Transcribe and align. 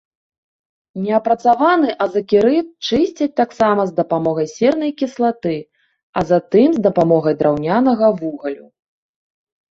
Неапрацаваны 1.01 1.89
азакерыт 2.05 2.67
чысцяць 2.87 3.27
таксама 3.41 3.81
з 3.89 3.93
дапамогай 3.99 4.47
сернай 4.53 4.91
кіслаты, 5.01 5.53
а 6.21 6.23
затым 6.31 6.69
з 6.79 6.81
дапамогай 6.87 7.37
драўнянага 7.43 8.07
вугалю. 8.23 8.65